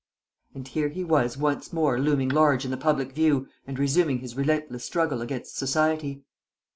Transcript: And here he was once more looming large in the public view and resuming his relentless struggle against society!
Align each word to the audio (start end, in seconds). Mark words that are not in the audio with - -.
And 0.55 0.67
here 0.67 0.89
he 0.89 1.03
was 1.03 1.37
once 1.37 1.71
more 1.71 1.99
looming 1.99 2.29
large 2.29 2.65
in 2.65 2.71
the 2.71 2.75
public 2.75 3.11
view 3.11 3.47
and 3.67 3.77
resuming 3.77 4.17
his 4.17 4.35
relentless 4.35 4.83
struggle 4.83 5.21
against 5.21 5.55
society! 5.57 6.23